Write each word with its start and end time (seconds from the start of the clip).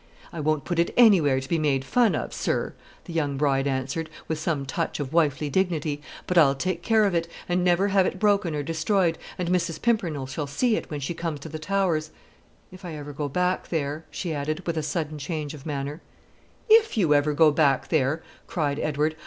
"I 0.33 0.39
won't 0.39 0.65
put 0.65 0.79
it 0.79 0.91
anywhere 0.97 1.39
to 1.39 1.47
be 1.47 1.59
made 1.59 1.85
fun 1.85 2.15
of, 2.15 2.33
sir," 2.33 2.73
the 3.05 3.13
young 3.13 3.37
bride 3.37 3.67
answered, 3.67 4.09
with 4.27 4.39
some 4.39 4.65
touch 4.65 4.99
of 4.99 5.13
wifely 5.13 5.47
dignity; 5.47 6.01
"but 6.25 6.39
I'll 6.39 6.55
take 6.55 6.81
care 6.81 7.05
of 7.05 7.13
it, 7.13 7.27
and 7.47 7.63
never 7.63 7.89
have 7.89 8.07
it 8.07 8.17
broken 8.17 8.55
or 8.55 8.63
destroyed; 8.63 9.19
and 9.37 9.49
Mrs. 9.49 9.79
Pimpernel 9.79 10.25
shall 10.25 10.47
see 10.47 10.75
it, 10.75 10.89
when 10.89 11.01
she 11.01 11.13
comes 11.13 11.39
to 11.41 11.49
the 11.49 11.59
Towers, 11.59 12.09
if 12.71 12.83
I 12.83 12.95
ever 12.95 13.13
go 13.13 13.29
back 13.29 13.67
there," 13.67 14.03
she 14.09 14.33
added, 14.33 14.65
with 14.65 14.75
a 14.75 14.81
sudden 14.81 15.19
change 15.19 15.53
of 15.53 15.67
manner. 15.67 16.01
"If 16.67 16.97
you 16.97 17.13
ever 17.13 17.33
go 17.35 17.51
back 17.51 17.89
there!" 17.89 18.23
cried 18.47 18.79
Edward. 18.79 19.15